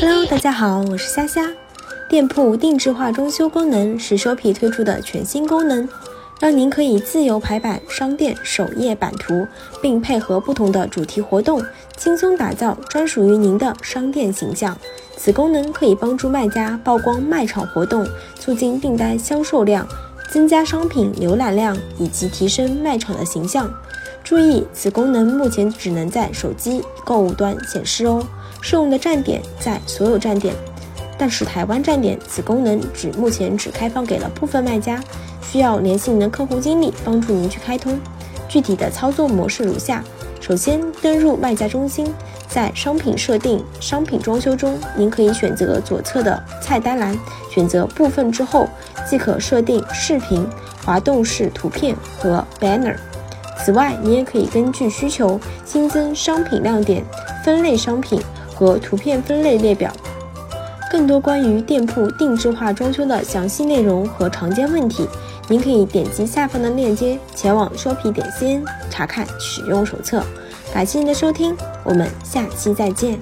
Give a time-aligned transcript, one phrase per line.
[0.00, 1.50] Hello，大家好，我是虾虾。
[2.08, 5.86] 店铺定制化装修功能是 Shopee 推出的全新功能，
[6.40, 9.46] 让您可以自由排版商店首页版图，
[9.82, 11.62] 并配合不同的主题活动，
[11.98, 14.74] 轻松打造专属于您的商店形象。
[15.18, 18.08] 此功能可以帮助卖家曝光卖场活动，
[18.40, 19.86] 促进订单销售量，
[20.32, 23.70] 增加商品浏览量，以及提升卖场的形象。
[24.24, 28.24] 注意，此功能目前只能在手机购物端显示哦，
[28.62, 30.54] 适用的站点在所有站点，
[31.18, 34.98] 但是台湾站点此功能只目前只开放给了部分卖家，
[35.42, 38.00] 需要联系您的客户经理帮助您去开通。
[38.52, 40.04] 具体的操作模式如下：
[40.38, 42.12] 首先登入卖家中心。
[42.46, 47.18] 在商品设定、商品装修中，您可以选择左侧的菜单栏，
[47.50, 48.68] 选择部分之后，
[49.08, 50.46] 即可设定视频、
[50.84, 52.94] 滑动式图片和 banner。
[53.64, 57.02] 此外，你也可以根据需求新增商品亮点、
[57.42, 58.20] 分类商品
[58.54, 59.90] 和图片分类列表。
[60.92, 65.08] 更多关于店铺定制化装修的详细内容和常见问题，
[65.48, 70.22] 您可以点击下方的链接，前往 Shopee 点心查看使用手册。
[70.70, 73.18] 感谢您的收听，我们下期再见。